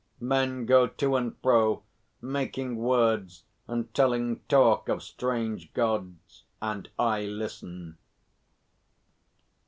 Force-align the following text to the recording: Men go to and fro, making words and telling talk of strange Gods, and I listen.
Men 0.19 0.65
go 0.65 0.87
to 0.87 1.15
and 1.15 1.37
fro, 1.43 1.83
making 2.23 2.77
words 2.77 3.43
and 3.67 3.93
telling 3.93 4.39
talk 4.49 4.89
of 4.89 5.03
strange 5.03 5.71
Gods, 5.73 6.43
and 6.59 6.89
I 6.97 7.25
listen. 7.25 7.99